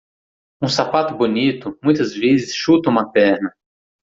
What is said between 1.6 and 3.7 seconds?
muitas vezes chuta uma perna.